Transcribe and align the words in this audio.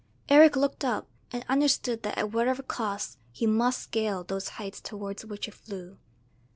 Eric 0.29 0.55
looked 0.55 0.83
up 0.83 1.07
and 1.31 1.45
understood 1.47 2.01
that 2.01 2.17
at 2.17 2.31
whatever 2.31 2.63
cost 2.63 3.19
he 3.31 3.45
must 3.45 3.79
scale 3.83 4.23
those 4.23 4.49
heights 4.57 4.81
towards 4.81 5.25
which 5.27 5.47
it 5.47 5.53
flew. 5.53 5.99